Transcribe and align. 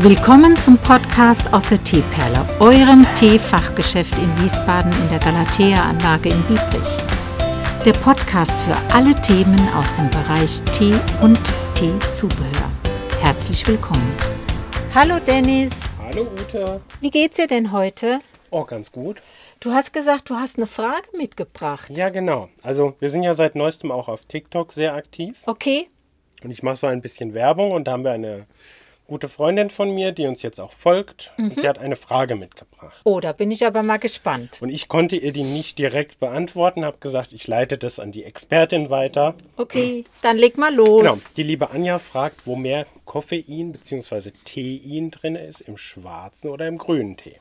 Willkommen 0.00 0.54
zum 0.58 0.76
Podcast 0.76 1.50
aus 1.54 1.70
der 1.70 1.82
Teeperle, 1.82 2.46
eurem 2.60 3.06
Teefachgeschäft 3.16 4.12
in 4.18 4.42
Wiesbaden 4.42 4.92
in 4.92 5.08
der 5.08 5.18
Galatea-Anlage 5.20 6.28
in 6.28 6.42
Biebrich. 6.42 7.82
Der 7.82 7.94
Podcast 7.94 8.52
für 8.66 8.76
alle 8.94 9.18
Themen 9.22 9.58
aus 9.74 9.90
dem 9.94 10.10
Bereich 10.10 10.60
Tee 10.74 10.92
und 11.22 11.40
Teezubehör. 11.74 12.70
Herzlich 13.22 13.66
willkommen. 13.66 14.14
Hallo 14.94 15.14
Dennis. 15.26 15.72
Hallo 15.98 16.26
Ute. 16.42 16.82
Wie 17.00 17.10
geht's 17.10 17.36
dir 17.36 17.46
denn 17.46 17.72
heute? 17.72 18.20
Oh, 18.50 18.64
ganz 18.64 18.92
gut. 18.92 19.22
Du 19.60 19.72
hast 19.72 19.94
gesagt, 19.94 20.28
du 20.28 20.34
hast 20.34 20.58
eine 20.58 20.66
Frage 20.66 21.08
mitgebracht. 21.16 21.88
Ja, 21.88 22.10
genau. 22.10 22.50
Also 22.62 22.94
wir 23.00 23.08
sind 23.08 23.22
ja 23.22 23.32
seit 23.32 23.54
neuestem 23.54 23.90
auch 23.90 24.08
auf 24.08 24.26
TikTok 24.26 24.74
sehr 24.74 24.92
aktiv. 24.92 25.40
Okay. 25.46 25.88
Und 26.44 26.50
ich 26.50 26.62
mache 26.62 26.76
so 26.76 26.86
ein 26.86 27.00
bisschen 27.00 27.32
Werbung 27.32 27.70
und 27.70 27.84
da 27.84 27.92
haben 27.92 28.04
wir 28.04 28.12
eine 28.12 28.46
gute 29.06 29.28
Freundin 29.28 29.70
von 29.70 29.90
mir, 29.90 30.12
die 30.12 30.26
uns 30.26 30.42
jetzt 30.42 30.60
auch 30.60 30.72
folgt. 30.72 31.32
Und 31.38 31.56
die 31.56 31.68
hat 31.68 31.78
eine 31.78 31.96
Frage 31.96 32.36
mitgebracht. 32.36 33.00
Oh, 33.04 33.20
da 33.20 33.32
bin 33.32 33.50
ich 33.50 33.66
aber 33.66 33.82
mal 33.82 33.98
gespannt. 33.98 34.58
Und 34.60 34.70
ich 34.70 34.88
konnte 34.88 35.16
ihr 35.16 35.32
die 35.32 35.42
nicht 35.42 35.78
direkt 35.78 36.20
beantworten, 36.20 36.84
habe 36.84 36.98
gesagt, 36.98 37.32
ich 37.32 37.46
leite 37.46 37.78
das 37.78 37.98
an 37.98 38.12
die 38.12 38.24
Expertin 38.24 38.90
weiter. 38.90 39.34
Okay, 39.56 40.04
dann 40.22 40.36
leg 40.36 40.58
mal 40.58 40.74
los. 40.74 41.02
Genau. 41.02 41.16
Die 41.36 41.42
liebe 41.42 41.70
Anja 41.70 41.98
fragt, 41.98 42.46
wo 42.46 42.56
mehr 42.56 42.86
Koffein 43.04 43.72
bzw. 43.72 44.30
Tein 44.44 45.10
drin 45.10 45.36
ist, 45.36 45.60
im 45.62 45.76
schwarzen 45.76 46.50
oder 46.50 46.66
im 46.66 46.78
grünen 46.78 47.16
Tee. 47.16 47.36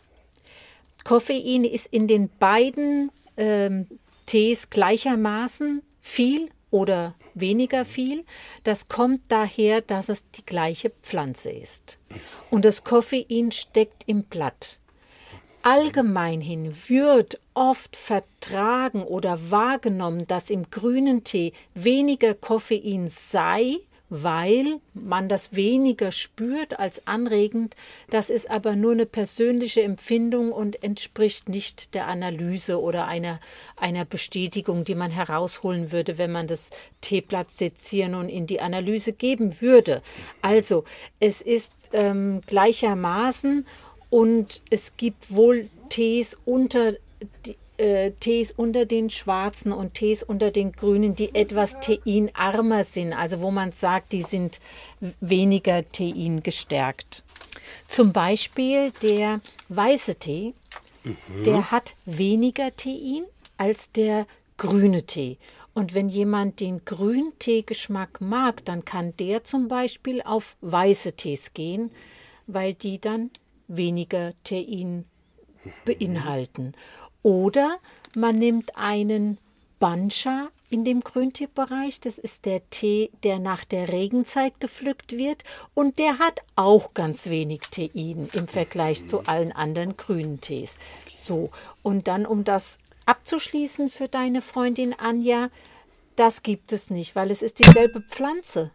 Koffein 1.04 1.63
ist 1.63 1.88
in 1.88 2.08
den 2.08 2.30
beiden 2.40 3.12
ähm, 3.38 3.88
Tees 4.26 4.70
gleichermaßen 4.70 5.84
viel 6.02 6.50
oder 6.72 7.13
weniger 7.35 7.85
viel. 7.85 8.25
Das 8.63 8.88
kommt 8.88 9.21
daher, 9.30 9.81
dass 9.81 10.09
es 10.09 10.30
die 10.31 10.45
gleiche 10.45 10.91
Pflanze 11.02 11.52
ist. 11.52 11.99
Und 12.49 12.65
das 12.65 12.84
Koffein 12.84 13.51
steckt 13.51 14.04
im 14.07 14.23
Blatt. 14.23 14.79
Allgemein 15.62 16.41
hin 16.41 16.76
wird 16.87 17.40
oft 17.55 17.95
vertragen 17.95 19.04
oder 19.04 19.49
wahrgenommen, 19.49 20.27
dass 20.27 20.51
im 20.51 20.70
grünen 20.70 21.23
Tee 21.23 21.54
weniger 21.73 22.35
Koffein 22.35 23.07
sei, 23.10 23.79
weil 24.09 24.79
man 24.93 25.29
das 25.29 25.55
weniger 25.55 26.11
spürt 26.11 26.79
als 26.79 27.07
anregend. 27.07 27.75
Das 28.09 28.29
ist 28.29 28.49
aber 28.49 28.75
nur 28.75 28.91
eine 28.91 29.05
persönliche 29.05 29.81
Empfindung 29.81 30.51
und 30.51 30.84
entspricht 30.84 31.49
nicht 31.49 31.93
der 31.95 32.07
Analyse 32.07 32.79
oder 32.79 33.07
einer, 33.07 33.39
einer 33.76 34.05
Bestätigung, 34.05 34.83
die 34.83 34.95
man 34.95 35.11
herausholen 35.11 35.91
würde, 35.91 36.17
wenn 36.17 36.31
man 36.31 36.48
das 36.48 36.70
Teeblatt 37.01 37.51
sezieren 37.51 38.15
und 38.15 38.29
in 38.29 38.48
die 38.48 38.61
Analyse 38.61 39.13
geben 39.13 39.61
würde. 39.61 40.01
Also, 40.41 40.83
es 41.20 41.41
ist 41.41 41.71
ähm, 41.93 42.41
gleichermaßen 42.45 43.65
und 44.09 44.61
es 44.70 44.98
gibt 44.98 45.33
wohl 45.33 45.70
Tees 45.89 46.37
unter 46.45 46.93
die, 47.45 47.55
äh, 47.77 48.12
Tees 48.20 48.51
unter 48.51 48.85
den 48.85 49.09
schwarzen 49.09 49.71
und 49.71 49.93
Tees 49.93 50.23
unter 50.23 50.51
den 50.51 50.71
grünen, 50.71 51.15
die 51.15 51.34
etwas 51.35 51.79
teinarmer 51.79 52.84
sind, 52.84 53.13
also 53.13 53.41
wo 53.41 53.51
man 53.51 53.71
sagt, 53.71 54.13
die 54.13 54.21
sind 54.21 54.59
weniger 55.20 55.90
Tein 55.91 56.41
gestärkt. 56.43 57.23
Zum 57.87 58.13
Beispiel 58.13 58.91
der 59.01 59.41
weiße 59.70 60.15
Tee, 60.15 60.54
der 61.45 61.71
hat 61.71 61.95
weniger 62.05 62.76
Tein 62.76 63.26
als 63.57 63.91
der 63.91 64.25
grüne 64.57 65.03
Tee. 65.03 65.38
Und 65.73 65.94
wenn 65.94 66.07
jemand 66.07 66.62
den 66.62 66.85
Grünteegeschmack 66.85 68.22
mag, 68.22 68.63
dann 68.63 68.85
kann 68.85 69.16
der 69.17 69.44
zum 69.44 69.67
Beispiel 69.67 70.22
auf 70.22 70.56
weiße 70.62 71.13
Tees 71.13 71.53
gehen, 71.53 71.91
weil 72.47 72.73
die 72.73 73.00
dann 73.00 73.29
weniger 73.67 74.31
Tein 74.44 75.06
beinhalten. 75.84 76.73
Oder 77.25 77.80
man 78.13 78.38
nimmt 78.38 78.78
einen 78.78 79.40
Bancha 79.80 80.50
in 80.69 80.86
dem 80.86 81.02
Grünteebereich. 81.02 82.00
Das 82.00 82.19
ist 82.19 82.46
der 82.46 82.69
Tee, 82.69 83.09
der 83.24 83.40
nach 83.40 83.66
der 83.66 83.90
Regenzeit 83.91 84.59
gepflückt 84.59 85.13
wird. 85.13 85.44
Und 85.74 85.97
der 85.97 86.19
hat 86.19 86.41
auch 86.56 86.94
ganz 86.94 87.25
wenig 87.25 87.62
Tein 87.72 88.30
im 88.31 88.47
Vergleich 88.47 89.08
zu 89.08 89.22
allen 89.22 89.52
anderen 89.52 89.97
grünen 89.97 90.40
Tees. 90.40 90.78
So, 91.16 91.50
und 91.81 92.08
dann, 92.08 92.28
um 92.28 92.44
das 92.44 92.78
abzuschließen 93.08 93.90
für 93.90 94.07
deine 94.07 94.44
Freundin 94.44 94.94
Anja, 94.94 95.50
das 96.16 96.44
gibt 96.44 96.72
es 96.74 96.92
nicht, 96.92 97.16
weil 97.16 97.31
es 97.31 97.42
ist 97.42 97.57
dieselbe 97.57 98.02
Pflanze. 98.02 98.69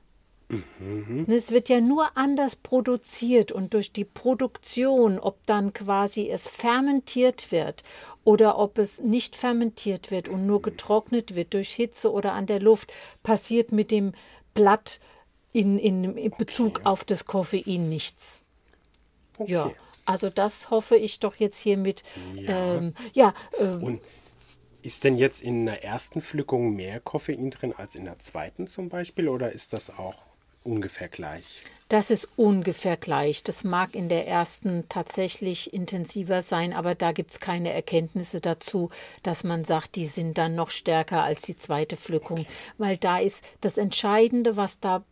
Und 0.50 1.28
Es 1.28 1.52
wird 1.52 1.68
ja 1.68 1.80
nur 1.80 2.16
anders 2.16 2.56
produziert 2.56 3.52
und 3.52 3.72
durch 3.74 3.92
die 3.92 4.04
Produktion, 4.04 5.18
ob 5.20 5.44
dann 5.46 5.72
quasi 5.72 6.28
es 6.28 6.48
fermentiert 6.48 7.52
wird 7.52 7.84
oder 8.24 8.58
ob 8.58 8.78
es 8.78 9.00
nicht 9.00 9.36
fermentiert 9.36 10.10
wird 10.10 10.28
und 10.28 10.46
nur 10.46 10.60
getrocknet 10.60 11.34
wird 11.36 11.54
durch 11.54 11.70
Hitze 11.72 12.10
oder 12.12 12.32
an 12.32 12.46
der 12.46 12.60
Luft, 12.60 12.92
passiert 13.22 13.70
mit 13.70 13.90
dem 13.92 14.12
Blatt 14.54 14.98
in, 15.52 15.78
in, 15.78 16.16
in 16.16 16.32
Bezug 16.36 16.80
auf 16.84 17.04
das 17.04 17.24
Koffein 17.26 17.88
nichts. 17.88 18.44
Ja, 19.46 19.66
Okay. 19.66 19.76
also 20.04 20.30
das 20.30 20.70
hoffe 20.70 20.96
ich 20.96 21.20
doch 21.20 21.36
jetzt 21.36 21.58
hiermit. 21.58 22.02
Ja. 22.34 22.74
Ähm, 22.76 22.94
ja, 23.14 23.34
ähm, 23.58 23.82
Und 23.82 24.00
ist 24.82 25.04
denn 25.04 25.16
jetzt 25.16 25.42
in 25.42 25.66
der 25.66 25.84
ersten 25.84 26.20
Pflückung 26.22 26.74
mehr 26.74 27.00
Koffein 27.00 27.50
drin 27.50 27.72
als 27.76 27.94
in 27.94 28.04
der 28.04 28.18
zweiten 28.18 28.66
zum 28.66 28.88
Beispiel 28.88 29.28
oder 29.28 29.52
ist 29.52 29.72
das 29.72 29.90
auch 29.90 30.29
ungefähr 30.64 31.08
gleich? 31.08 31.44
Das 31.88 32.10
ist 32.10 32.28
ungefähr 32.36 32.96
gleich. 32.96 33.42
Das 33.42 33.64
mag 33.64 33.96
in 33.96 34.08
der 34.08 34.28
ersten 34.28 34.88
tatsächlich 34.88 35.74
intensiver 35.74 36.40
sein, 36.40 36.72
aber 36.72 36.94
da 36.94 37.10
gibt 37.10 37.32
es 37.32 37.40
keine 37.40 37.72
Erkenntnisse 37.72 38.40
dazu, 38.40 38.90
dass 39.24 39.42
man 39.42 39.64
sagt, 39.64 39.96
die 39.96 40.06
sind 40.06 40.38
dann 40.38 40.54
noch 40.54 40.70
stärker 40.70 41.24
als 41.24 41.42
die 41.42 41.56
zweite 41.56 41.96
Pflückung. 41.96 42.46
Weil 42.78 42.96
da 42.96 43.18
ist 43.18 43.42
das 43.60 43.76
Entscheidende, 43.76 44.56
was 44.56 44.78
da 44.78 45.02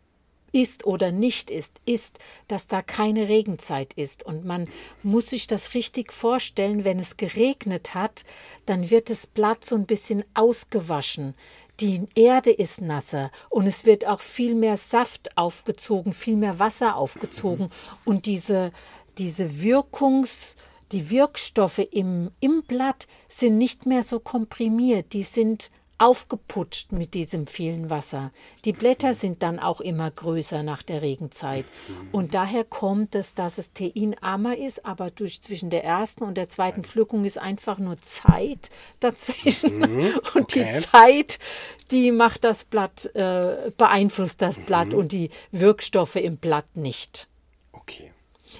ist 0.52 0.86
oder 0.86 1.12
nicht 1.12 1.50
ist, 1.50 1.80
ist, 1.84 2.18
dass 2.46 2.68
da 2.68 2.80
keine 2.80 3.28
Regenzeit 3.28 3.92
ist. 3.94 4.24
Und 4.24 4.44
man 4.44 4.68
muss 5.02 5.30
sich 5.30 5.46
das 5.46 5.74
richtig 5.74 6.12
vorstellen, 6.12 6.84
wenn 6.84 6.98
es 6.98 7.16
geregnet 7.16 7.94
hat, 7.94 8.24
dann 8.66 8.90
wird 8.90 9.10
das 9.10 9.26
Blatt 9.26 9.64
so 9.64 9.74
ein 9.74 9.86
bisschen 9.86 10.24
ausgewaschen. 10.34 11.34
Die 11.80 12.08
Erde 12.16 12.50
ist 12.50 12.80
nasser 12.80 13.30
und 13.50 13.66
es 13.66 13.84
wird 13.84 14.06
auch 14.06 14.20
viel 14.20 14.54
mehr 14.56 14.76
Saft 14.76 15.36
aufgezogen, 15.36 16.12
viel 16.12 16.34
mehr 16.34 16.58
Wasser 16.58 16.96
aufgezogen. 16.96 17.70
Und 18.04 18.26
diese, 18.26 18.72
diese 19.16 19.62
Wirkungs, 19.62 20.56
die 20.90 21.10
Wirkstoffe 21.10 21.78
im, 21.78 22.32
im 22.40 22.62
Blatt 22.62 23.06
sind 23.28 23.58
nicht 23.58 23.86
mehr 23.86 24.02
so 24.02 24.18
komprimiert, 24.18 25.12
die 25.12 25.22
sind 25.22 25.70
aufgeputscht 25.98 26.92
mit 26.92 27.14
diesem 27.14 27.46
vielen 27.46 27.90
Wasser. 27.90 28.30
Die 28.64 28.72
Blätter 28.72 29.14
sind 29.14 29.42
dann 29.42 29.58
auch 29.58 29.80
immer 29.80 30.10
größer 30.10 30.62
nach 30.62 30.82
der 30.82 31.02
Regenzeit. 31.02 31.64
Und 32.12 32.34
daher 32.34 32.64
kommt 32.64 33.14
es, 33.14 33.34
dass 33.34 33.58
es 33.58 33.72
teinarmer 33.72 34.56
ist, 34.56 34.86
aber 34.86 35.10
durch 35.10 35.42
zwischen 35.42 35.70
der 35.70 35.84
ersten 35.84 36.24
und 36.24 36.36
der 36.36 36.48
zweiten 36.48 36.84
Pflückung 36.84 37.24
ist 37.24 37.38
einfach 37.38 37.78
nur 37.78 37.98
Zeit 37.98 38.70
dazwischen. 39.00 39.82
Und 40.34 40.54
die 40.54 40.60
okay. 40.60 40.80
Zeit, 40.80 41.38
die 41.90 42.12
macht 42.12 42.44
das 42.44 42.64
Blatt, 42.64 43.06
äh, 43.14 43.70
beeinflusst 43.76 44.40
das 44.42 44.58
Blatt 44.58 44.94
und 44.94 45.12
die 45.12 45.30
Wirkstoffe 45.52 46.16
im 46.16 46.36
Blatt 46.36 46.76
nicht. 46.76 47.28
Okay. 47.72 48.12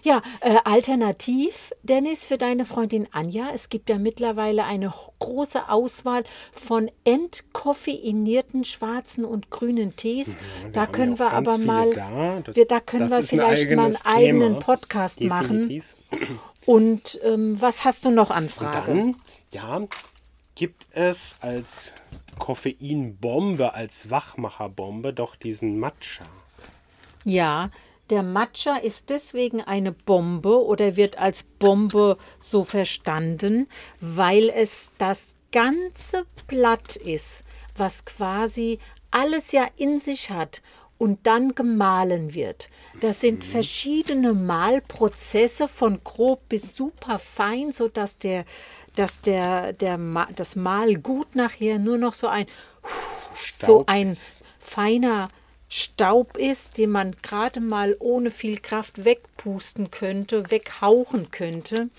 Ja, 0.02 0.22
äh, 0.40 0.56
alternativ, 0.64 1.72
Dennis, 1.82 2.24
für 2.24 2.38
deine 2.38 2.64
Freundin 2.64 3.08
Anja. 3.12 3.48
Es 3.54 3.68
gibt 3.68 3.88
ja 3.90 3.98
mittlerweile 3.98 4.64
eine 4.64 4.92
große 5.18 5.68
Auswahl 5.68 6.24
von 6.52 6.90
entkoffeinierten 7.04 8.64
schwarzen 8.64 9.24
und 9.24 9.50
grünen 9.50 9.96
Tees. 9.96 10.36
da 10.72 10.86
können 10.86 11.12
ja 11.12 11.18
wir 11.20 11.26
auch 11.28 11.30
ganz 11.32 11.48
aber 11.48 11.58
mal, 11.58 11.90
da. 11.94 12.40
Das- 12.44 12.56
wir, 12.56 12.66
da 12.66 12.80
können 12.80 13.10
wir 13.10 13.18
ist 13.18 13.32
ein 13.32 13.38
vielleicht 13.38 13.70
mal 13.72 13.86
einen 13.86 13.96
eigenen 14.04 14.48
Thema. 14.54 14.60
Podcast 14.60 15.20
machen. 15.20 15.68
Definitiv. 15.68 15.94
Und 16.66 17.18
ähm, 17.24 17.60
was 17.60 17.84
hast 17.84 18.04
du 18.04 18.10
noch 18.10 18.30
an 18.30 18.48
Frage? 18.48 18.86
Dann, 18.94 19.16
ja, 19.52 19.82
gibt 20.54 20.86
es 20.90 21.36
als 21.40 21.92
Koffeinbombe, 22.38 23.74
als 23.74 24.10
Wachmacherbombe 24.10 25.12
doch 25.12 25.36
diesen 25.36 25.78
Matcha. 25.78 26.24
Ja, 27.24 27.70
der 28.10 28.22
Matcha 28.22 28.76
ist 28.76 29.10
deswegen 29.10 29.60
eine 29.60 29.92
Bombe 29.92 30.64
oder 30.64 30.96
wird 30.96 31.18
als 31.18 31.42
Bombe 31.42 32.16
so 32.38 32.64
verstanden, 32.64 33.68
weil 34.00 34.48
es 34.48 34.92
das 34.98 35.36
ganze 35.52 36.26
Blatt 36.46 36.96
ist, 36.96 37.44
was 37.76 38.04
quasi 38.04 38.78
alles 39.10 39.52
ja 39.52 39.66
in 39.76 39.98
sich 39.98 40.30
hat 40.30 40.62
und 40.98 41.26
dann 41.26 41.54
gemahlen 41.54 42.34
wird. 42.34 42.70
Das 43.00 43.20
sind 43.20 43.44
verschiedene 43.44 44.34
Mahlprozesse 44.34 45.68
von 45.68 46.02
grob 46.02 46.48
bis 46.48 46.74
super 46.74 47.18
fein, 47.18 47.72
sodass 47.72 48.18
der, 48.18 48.44
dass 48.96 49.20
der, 49.20 49.72
der, 49.72 49.98
das 50.34 50.56
Mahlgut 50.56 51.36
nachher 51.36 51.78
nur 51.78 51.98
noch 51.98 52.14
so 52.14 52.26
ein, 52.26 52.46
so 53.60 53.84
ein 53.86 54.16
feiner 54.58 55.28
Staub 55.68 56.36
ist, 56.36 56.78
den 56.78 56.90
man 56.90 57.14
gerade 57.22 57.60
mal 57.60 57.96
ohne 57.98 58.30
viel 58.30 58.58
Kraft 58.58 59.04
wegpusten 59.04 59.90
könnte, 59.90 60.50
weghauchen 60.50 61.30
könnte. 61.30 61.90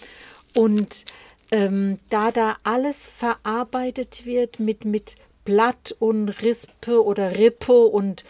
Und 0.55 1.05
ähm, 1.51 1.99
da 2.09 2.31
da 2.31 2.57
alles 2.63 3.07
verarbeitet 3.07 4.25
wird 4.25 4.59
mit, 4.59 4.85
mit 4.85 5.15
Blatt 5.45 5.95
und 5.99 6.29
Rispe 6.29 7.03
oder 7.03 7.37
Rippe 7.37 7.85
und 7.85 8.23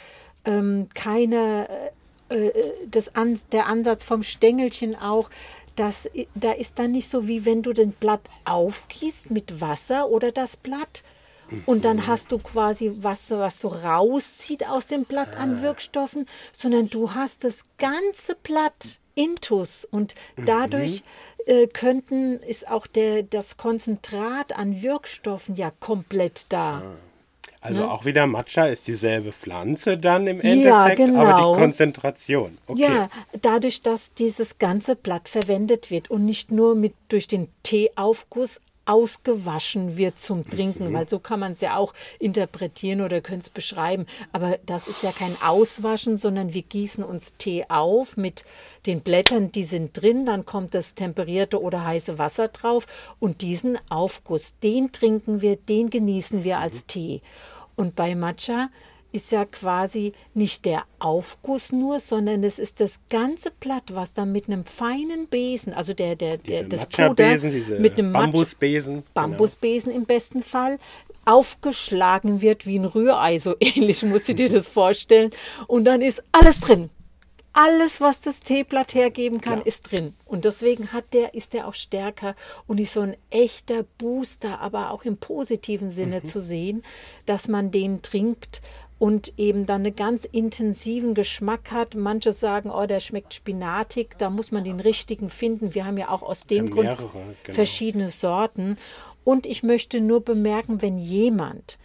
ähm, 0.46 0.88
keine, 0.94 1.92
äh, 2.30 2.48
äh, 2.48 2.74
das 2.90 3.16
An 3.16 3.40
der 3.52 3.68
Ansatz 3.68 4.04
vom 4.04 4.24
Stängelchen 4.24 4.96
auch, 4.96 5.30
das, 5.76 6.10
da 6.36 6.52
ist 6.52 6.78
dann 6.78 6.92
nicht 6.92 7.10
so, 7.10 7.28
wie 7.28 7.46
wenn 7.46 7.62
du 7.62 7.72
den 7.72 7.92
Blatt 7.92 8.22
aufgießt 8.46 9.32
mit 9.32 9.62
Wasser 9.62 10.10
oder 10.10 10.32
das 10.32 10.58
Blatt. 10.58 11.04
Und 11.66 11.86
dann 11.86 12.08
hast 12.08 12.32
du 12.32 12.38
quasi 12.38 12.92
Wasser, 13.02 13.40
was 13.40 13.60
so 13.60 13.70
rauszieht 13.70 14.68
aus 14.68 14.88
dem 14.88 15.06
Blatt 15.06 15.36
an 15.38 15.60
ah. 15.60 15.62
Wirkstoffen, 15.62 16.26
sondern 16.52 16.90
du 16.90 17.14
hast 17.14 17.44
das 17.44 17.64
ganze 17.78 18.36
Blatt 18.44 19.00
intus 19.16 19.86
und 19.86 20.16
dadurch 20.38 21.04
mhm. 21.48 21.54
äh, 21.54 21.68
könnten 21.68 22.40
ist 22.40 22.70
auch 22.70 22.88
der, 22.88 23.24
das 23.24 23.58
Konzentrat 23.58 24.58
an 24.58 24.82
Wirkstoffen 24.82 25.56
ja 25.56 25.72
komplett 25.80 26.46
da. 26.50 26.82
Ah. 26.86 27.10
Also 27.62 27.82
ne? 27.82 27.92
auch 27.92 28.06
wieder 28.06 28.26
Matcha 28.26 28.68
ist 28.68 28.88
dieselbe 28.88 29.34
Pflanze 29.34 29.98
dann 29.98 30.28
im 30.28 30.40
Endeffekt, 30.40 31.00
ja, 31.00 31.06
genau. 31.06 31.20
aber 31.20 31.34
die 31.34 31.36
genau. 31.36 31.56
Konzentration. 31.56 32.58
Okay. 32.68 32.82
Ja, 32.82 33.10
dadurch, 33.42 33.82
dass 33.82 34.14
dieses 34.14 34.60
ganze 34.60 34.96
Blatt 34.96 35.28
verwendet 35.28 35.92
wird 35.92 36.10
und 36.10 36.24
nicht 36.24 36.52
nur 36.52 36.76
mit 36.76 36.94
durch 37.10 37.28
den 37.28 37.50
Teeaufguss 37.64 38.62
ausgewaschen 38.90 39.98
wird 39.98 40.18
zum 40.18 40.50
Trinken, 40.50 40.90
mhm. 40.90 40.94
weil 40.94 41.08
so 41.08 41.20
kann 41.20 41.40
man 41.40 41.52
es 41.52 41.62
ja 41.62 41.78
auch 41.78 41.94
interpretieren 42.18 43.02
oder 43.02 43.22
können 43.22 43.42
es 43.42 43.50
beschreiben. 43.50 44.08
Aber 44.32 44.58
das 44.66 44.88
ist 44.88 45.04
ja 45.04 45.12
kein 45.12 45.36
Auswaschen, 45.46 46.18
sondern 46.18 46.54
wir 46.54 46.64
gießen 46.64 47.04
uns 47.04 47.36
Tee 47.38 47.66
auf 47.70 48.18
mit 48.18 48.46
den 48.88 49.02
Blättern, 49.02 49.52
die 49.52 49.64
sind 49.64 50.02
drin, 50.02 50.26
dann 50.26 50.46
kommt 50.46 50.74
das 50.74 50.96
temperierte 50.96 51.62
oder 51.62 51.86
heiße 51.86 52.18
Wasser 52.18 52.48
drauf 52.48 52.88
und 53.20 53.42
diesen 53.42 53.78
Aufguss, 53.90 54.54
den 54.64 54.92
trinken 54.92 55.42
wir, 55.42 55.56
den 55.58 55.90
genießen 55.90 56.44
wir 56.44 56.60
als 56.60 56.82
mhm. 56.82 56.88
Tee. 56.88 57.22
Und 57.76 57.96
bei 57.96 58.16
Matcha 58.16 58.70
ist 59.12 59.32
ja 59.32 59.46
quasi 59.46 60.14
nicht 60.34 60.66
der 60.66 60.84
Aufguss 61.00 61.72
nur, 61.72 62.00
sondern 62.00 62.44
es 62.44 62.60
ist 62.60 62.80
das 62.80 63.00
ganze 63.10 63.52
Blatt, 63.52 63.84
was 63.94 64.14
dann 64.14 64.32
mit 64.32 64.48
einem 64.48 64.66
feinen 64.66 65.28
Besen, 65.28 65.74
also 65.74 65.94
der, 65.94 66.16
der, 66.16 66.38
der 66.38 66.64
das 66.64 66.86
Puder 66.86 67.38
mit 67.80 67.98
einem 67.98 68.14
Bambusbesen, 68.14 68.94
genau. 68.96 69.06
Bambusbesen 69.14 69.92
genau. 69.92 70.02
im 70.02 70.06
besten 70.06 70.44
Fall, 70.44 70.78
aufgeschlagen 71.26 72.42
wird 72.42 72.66
wie 72.66 72.78
ein 72.78 72.86
Rührei, 72.86 73.40
so 73.40 73.56
ähnlich 73.60 74.04
musst 74.04 74.28
du 74.30 74.36
dir 74.36 74.50
das 74.50 74.68
vorstellen. 74.68 75.32
Und 75.68 75.86
dann 75.86 76.02
ist 76.02 76.24
alles 76.32 76.60
drin. 76.60 76.90
Alles, 77.52 78.00
was 78.00 78.22
das 78.22 78.42
Teeblatt 78.42 78.94
hergeben 78.94 79.42
kann, 79.42 79.60
ja. 79.60 79.66
ist 79.66 79.92
drin. 79.92 80.14
Und 80.26 80.46
deswegen 80.46 80.94
hat 80.94 81.14
der, 81.14 81.34
ist 81.34 81.54
der 81.54 81.68
auch 81.68 81.74
stärker 81.74 82.36
und 82.68 82.80
ist 82.80 82.94
so 82.94 83.02
ein 83.02 83.18
echter 83.32 83.84
Booster, 83.98 84.60
aber 84.60 84.92
auch 84.92 85.04
im 85.04 85.18
positiven 85.18 85.90
Sinne 85.90 86.22
mhm. 86.24 86.26
zu 86.26 86.42
sehen, 86.42 86.84
dass 87.26 87.48
man 87.48 87.72
den 87.72 88.02
trinkt 88.02 88.62
und 89.00 89.34
eben 89.38 89.66
dann 89.66 89.86
einen 89.86 89.96
ganz 89.96 90.26
intensiven 90.26 91.14
Geschmack 91.14 91.72
hat. 91.72 91.96
Manche 91.96 92.34
sagen, 92.34 92.70
oh, 92.70 92.86
der 92.86 93.00
schmeckt 93.00 93.34
spinatig, 93.34 94.18
da 94.18 94.30
muss 94.30 94.52
man 94.52 94.66
den 94.66 94.82
richtigen 94.82 95.30
finden. 95.30 95.74
Wir 95.74 95.86
haben 95.86 95.98
ja 95.98 96.10
auch 96.10 96.22
aus 96.22 96.46
dem 96.46 96.70
Grund 96.70 96.90
mehrere, 96.90 97.10
genau. 97.44 97.56
verschiedene 97.56 98.10
Sorten. 98.10 98.78
Und 99.24 99.46
ich 99.46 99.64
möchte 99.64 100.02
nur 100.02 100.24
bemerken, 100.24 100.82
wenn 100.82 100.98
jemand 100.98 101.80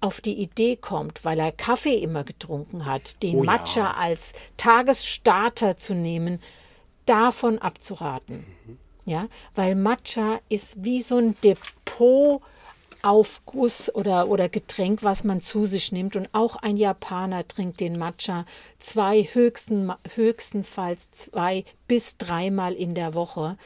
auf 0.00 0.20
die 0.20 0.34
Idee 0.34 0.76
kommt, 0.76 1.24
weil 1.24 1.38
er 1.38 1.52
Kaffee 1.52 1.94
immer 1.94 2.24
getrunken 2.24 2.84
hat, 2.84 3.22
den 3.22 3.36
oh 3.36 3.44
ja. 3.44 3.52
Matcha 3.52 3.92
als 3.92 4.32
Tagesstarter 4.56 5.78
zu 5.78 5.94
nehmen, 5.94 6.40
davon 7.06 7.58
abzuraten. 7.58 8.44
Mhm. 8.66 8.78
Ja, 9.04 9.28
weil 9.54 9.76
Matcha 9.76 10.40
ist 10.48 10.82
wie 10.82 11.00
so 11.00 11.18
ein 11.18 11.36
Depot 11.44 12.42
Aufguss 13.02 13.94
oder, 13.94 14.28
oder 14.28 14.48
Getränk, 14.48 15.02
was 15.02 15.24
man 15.24 15.40
zu 15.40 15.66
sich 15.66 15.92
nimmt. 15.92 16.16
Und 16.16 16.28
auch 16.32 16.56
ein 16.56 16.76
Japaner 16.76 17.46
trinkt 17.46 17.80
den 17.80 17.98
Matcha 17.98 18.44
zwei, 18.78 19.28
höchsten, 19.32 19.92
höchstenfalls 20.14 21.10
zwei 21.10 21.64
bis 21.86 22.16
dreimal 22.16 22.74
in 22.74 22.94
der 22.94 23.14
Woche. 23.14 23.56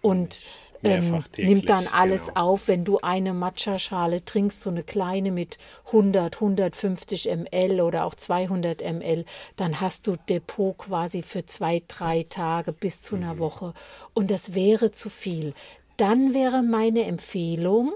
Und 0.00 0.40
ähm, 0.84 1.24
nimmt 1.36 1.68
dann 1.68 1.86
alles 1.86 2.26
genau. 2.26 2.40
auf. 2.40 2.68
Wenn 2.68 2.84
du 2.84 2.98
eine 2.98 3.32
Matcha-Schale 3.32 4.24
trinkst, 4.24 4.62
so 4.62 4.70
eine 4.70 4.82
kleine 4.82 5.30
mit 5.30 5.58
100, 5.86 6.34
150 6.34 7.28
ml 7.28 7.80
oder 7.80 8.04
auch 8.04 8.14
200 8.14 8.82
ml, 8.82 9.24
dann 9.56 9.80
hast 9.80 10.06
du 10.06 10.16
Depot 10.28 10.76
quasi 10.76 11.22
für 11.22 11.46
zwei, 11.46 11.82
drei 11.86 12.26
Tage 12.28 12.72
bis 12.72 13.02
zu 13.02 13.16
einer 13.16 13.34
mhm. 13.34 13.38
Woche. 13.38 13.74
Und 14.14 14.30
das 14.30 14.54
wäre 14.54 14.90
zu 14.90 15.08
viel. 15.08 15.54
Dann 15.96 16.34
wäre 16.34 16.62
meine 16.62 17.04
Empfehlung, 17.04 17.92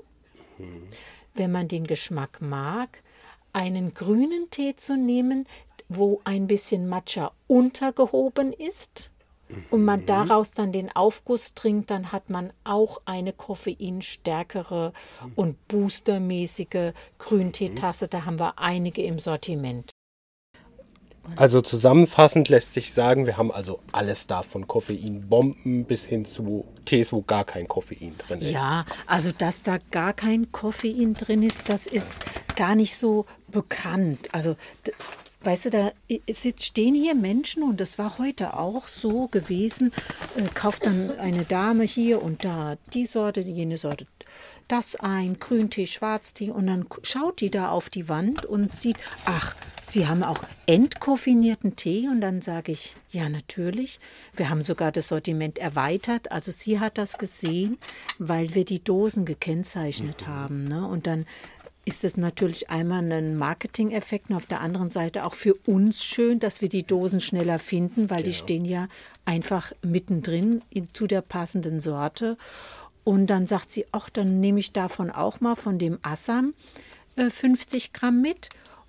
wenn 1.34 1.52
man 1.52 1.68
den 1.68 1.86
Geschmack 1.86 2.40
mag, 2.40 3.02
einen 3.52 3.94
grünen 3.94 4.50
Tee 4.50 4.76
zu 4.76 4.96
nehmen, 4.96 5.46
wo 5.88 6.20
ein 6.24 6.46
bisschen 6.46 6.88
Matcha 6.88 7.32
untergehoben 7.46 8.52
ist 8.52 9.12
und 9.70 9.84
man 9.84 10.00
mhm. 10.00 10.06
daraus 10.06 10.52
dann 10.52 10.72
den 10.72 10.94
Aufguss 10.94 11.54
trinkt, 11.54 11.90
dann 11.90 12.10
hat 12.12 12.30
man 12.30 12.52
auch 12.64 13.00
eine 13.04 13.32
koffeinstärkere 13.32 14.92
und 15.36 15.68
boostermäßige 15.68 16.92
Grünteetasse. 17.18 18.08
Da 18.08 18.24
haben 18.24 18.40
wir 18.40 18.58
einige 18.58 19.02
im 19.02 19.18
Sortiment. 19.18 19.90
Also 21.34 21.60
zusammenfassend 21.60 22.48
lässt 22.48 22.74
sich 22.74 22.92
sagen, 22.92 23.26
wir 23.26 23.36
haben 23.36 23.50
also 23.50 23.80
alles 23.92 24.26
da 24.26 24.42
von 24.42 24.66
Koffeinbomben 24.68 25.84
bis 25.84 26.04
hin 26.04 26.24
zu 26.24 26.64
Tees, 26.84 27.12
wo 27.12 27.22
gar 27.22 27.44
kein 27.44 27.66
Koffein 27.66 28.14
drin 28.18 28.40
ist. 28.40 28.50
Ja, 28.50 28.84
also 29.06 29.32
dass 29.36 29.62
da 29.62 29.78
gar 29.90 30.12
kein 30.12 30.52
Koffein 30.52 31.14
drin 31.14 31.42
ist, 31.42 31.68
das 31.68 31.86
ist 31.86 32.24
gar 32.54 32.74
nicht 32.74 32.96
so 32.96 33.26
bekannt. 33.48 34.28
Also 34.32 34.56
Weißt 35.46 35.66
du, 35.66 35.70
da 35.70 35.92
stehen 36.58 36.96
hier 36.96 37.14
Menschen 37.14 37.62
und 37.62 37.80
das 37.80 37.98
war 37.98 38.18
heute 38.18 38.54
auch 38.54 38.88
so 38.88 39.28
gewesen. 39.28 39.92
Äh, 40.36 40.42
kauft 40.52 40.84
dann 40.84 41.16
eine 41.20 41.44
Dame 41.44 41.84
hier 41.84 42.20
und 42.20 42.44
da 42.44 42.76
die 42.92 43.06
Sorte, 43.06 43.42
jene 43.42 43.78
Sorte, 43.78 44.08
das 44.66 44.96
ein, 44.96 45.38
Grüntee, 45.38 45.86
Schwarztee 45.86 46.50
und 46.50 46.66
dann 46.66 46.86
schaut 47.04 47.40
die 47.40 47.52
da 47.52 47.70
auf 47.70 47.90
die 47.90 48.08
Wand 48.08 48.44
und 48.44 48.74
sieht, 48.74 48.96
ach, 49.24 49.54
Sie 49.88 50.08
haben 50.08 50.24
auch 50.24 50.42
entkoffinierten 50.66 51.76
Tee 51.76 52.08
und 52.08 52.20
dann 52.20 52.40
sage 52.40 52.72
ich, 52.72 52.96
ja 53.12 53.28
natürlich. 53.28 54.00
Wir 54.34 54.50
haben 54.50 54.64
sogar 54.64 54.90
das 54.90 55.08
Sortiment 55.08 55.58
erweitert. 55.58 56.32
Also 56.32 56.50
sie 56.50 56.80
hat 56.80 56.98
das 56.98 57.18
gesehen, 57.18 57.78
weil 58.18 58.52
wir 58.56 58.64
die 58.64 58.82
Dosen 58.82 59.24
gekennzeichnet 59.24 60.22
mhm. 60.22 60.26
haben. 60.26 60.64
Ne? 60.64 60.88
Und 60.88 61.06
dann 61.06 61.24
ist 61.86 62.02
es 62.02 62.16
natürlich 62.16 62.68
einmal 62.68 63.10
ein 63.10 63.36
Marketing-Effekt 63.36 64.28
und 64.28 64.36
auf 64.36 64.46
der 64.46 64.60
anderen 64.60 64.90
Seite 64.90 65.24
auch 65.24 65.34
für 65.34 65.54
uns 65.54 66.04
schön, 66.04 66.40
dass 66.40 66.60
wir 66.60 66.68
die 66.68 66.82
Dosen 66.82 67.20
schneller 67.20 67.60
finden, 67.60 68.10
weil 68.10 68.18
genau. 68.18 68.28
die 68.28 68.34
stehen 68.34 68.64
ja 68.64 68.88
einfach 69.24 69.72
mittendrin 69.82 70.62
zu 70.92 71.06
der 71.06 71.22
passenden 71.22 71.78
Sorte. 71.78 72.36
Und 73.04 73.28
dann 73.28 73.46
sagt 73.46 73.70
sie, 73.70 73.86
ach, 73.92 74.10
dann 74.10 74.40
nehme 74.40 74.58
ich 74.58 74.72
davon 74.72 75.12
auch 75.12 75.40
mal 75.40 75.54
von 75.54 75.78
dem 75.78 76.00
Assam 76.02 76.54
äh, 77.14 77.30
50 77.30 77.92
Gramm 77.92 78.20
mit 78.20 78.48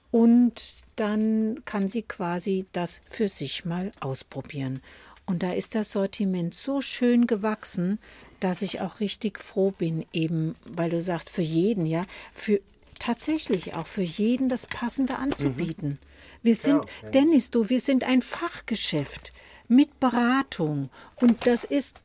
und 0.10 0.54
dann 0.96 1.62
kann 1.66 1.90
sie 1.90 2.02
quasi 2.02 2.66
das 2.74 3.00
für 3.12 3.28
sich 3.28 3.64
mal 3.64 3.92
ausprobieren. 4.00 4.82
Und 5.28 5.44
da 5.44 5.52
ist 5.52 5.76
das 5.76 5.92
Sortiment 5.92 6.56
so 6.56 6.82
schön 6.82 7.28
gewachsen, 7.28 8.00
dass 8.40 8.64
ich 8.64 8.82
auch 8.82 9.00
richtig 9.02 9.38
froh 9.38 9.70
bin, 9.70 10.04
eben, 10.14 10.56
weil 10.66 10.90
du 10.90 11.00
sagst, 11.00 11.30
für 11.30 11.44
jeden, 11.44 11.86
ja, 11.86 12.06
für 12.34 12.60
tatsächlich 13.00 13.76
auch 13.76 13.88
für 13.88 14.02
jeden 14.02 14.50
das 14.50 14.68
Passende 14.68 15.18
anzubieten. 15.18 15.90
Mhm. 15.90 15.98
Wir 16.44 16.56
sind, 16.56 16.86
ja, 16.86 16.90
ja. 17.04 17.10
Dennis, 17.10 17.50
du, 17.50 17.70
wir 17.70 17.80
sind 17.80 18.04
ein 18.04 18.22
Fachgeschäft 18.22 19.34
mit 19.68 20.00
Beratung 20.00 20.90
und 21.18 21.46
das 21.46 21.64
ist 21.64 22.00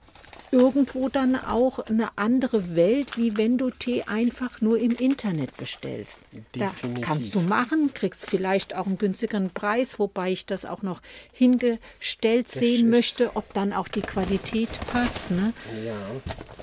irgendwo 0.52 1.08
dann 1.08 1.34
auch 1.34 1.78
eine 1.78 2.10
andere 2.16 2.76
Welt, 2.76 3.16
wie 3.16 3.38
wenn 3.38 3.56
du 3.56 3.70
Tee 3.70 4.02
einfach 4.02 4.60
nur 4.60 4.78
im 4.78 4.92
Internet 4.92 5.56
bestellst. 5.56 6.20
Definitiv. 6.54 6.94
Da 6.94 7.00
kannst 7.00 7.34
du 7.34 7.40
machen, 7.40 7.94
kriegst 7.94 8.26
vielleicht 8.26 8.76
auch 8.76 8.86
einen 8.86 8.98
günstigeren 8.98 9.48
Preis, 9.50 9.98
wobei 9.98 10.30
ich 10.30 10.44
das 10.44 10.66
auch 10.66 10.82
noch 10.82 11.00
hingestellt 11.32 12.46
das 12.48 12.60
sehen 12.60 12.90
möchte, 12.90 13.34
ob 13.34 13.52
dann 13.54 13.72
auch 13.72 13.88
die 13.88 14.02
Qualität 14.02 14.68
passt. 14.92 15.30
Ne? 15.30 15.54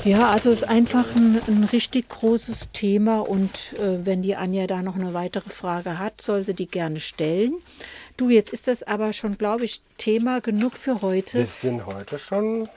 Ja. 0.03 0.11
ja, 0.11 0.29
also 0.29 0.51
es 0.51 0.59
ist 0.61 0.69
einfach 0.69 1.15
ein, 1.15 1.41
ein 1.47 1.63
richtig 1.63 2.09
großes 2.09 2.69
Thema 2.71 3.21
und 3.21 3.73
äh, 3.73 4.05
wenn 4.05 4.21
die 4.21 4.35
Anja 4.35 4.67
da 4.67 4.83
noch 4.83 4.95
eine 4.95 5.15
weitere 5.15 5.49
Frage 5.49 5.97
hat, 5.97 6.21
soll 6.21 6.43
sie 6.43 6.53
die 6.53 6.67
gerne 6.67 6.99
stellen. 6.99 7.55
Du, 8.17 8.29
jetzt 8.29 8.51
ist 8.51 8.67
das 8.67 8.83
aber 8.83 9.13
schon, 9.13 9.37
glaube 9.37 9.65
ich, 9.65 9.81
Thema 9.97 10.41
genug 10.41 10.73
für 10.75 11.01
heute. 11.01 11.39
Wir 11.39 11.47
sind 11.47 11.85
heute 11.85 12.19
schon 12.19 12.67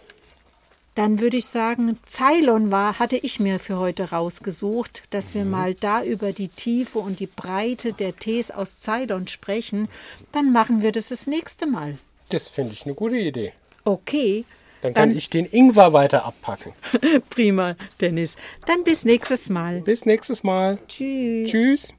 Dann 0.94 1.20
würde 1.20 1.38
ich 1.38 1.46
sagen, 1.46 1.98
Ceylon 2.06 2.70
war, 2.70 2.98
hatte 2.98 3.16
ich 3.16 3.40
mir 3.40 3.58
für 3.58 3.78
heute 3.78 4.10
rausgesucht, 4.10 5.04
dass 5.10 5.34
wir 5.34 5.44
mal 5.44 5.74
da 5.74 6.04
über 6.04 6.32
die 6.32 6.48
Tiefe 6.48 6.98
und 6.98 7.18
die 7.18 7.26
Breite 7.26 7.94
der 7.94 8.14
Tees 8.14 8.50
aus 8.50 8.80
Ceylon 8.80 9.26
sprechen. 9.26 9.88
Dann 10.32 10.52
machen 10.52 10.82
wir 10.82 10.92
das 10.92 11.08
das 11.08 11.26
nächste 11.26 11.66
Mal. 11.66 11.96
Das 12.28 12.48
finde 12.48 12.72
ich 12.72 12.84
eine 12.84 12.94
gute 12.94 13.16
Idee. 13.16 13.52
Okay. 13.84 14.44
Dann 14.82 14.94
kann 14.94 15.16
ich 15.16 15.30
den 15.30 15.46
Ingwer 15.46 15.92
weiter 15.92 16.24
abpacken. 16.24 16.72
Prima, 17.30 17.76
Dennis. 18.00 18.36
Dann 18.66 18.84
bis 18.84 19.04
nächstes 19.04 19.48
Mal. 19.48 19.80
Bis 19.80 20.04
nächstes 20.04 20.42
Mal. 20.42 20.78
Tschüss. 20.88 21.50
Tschüss. 21.50 21.94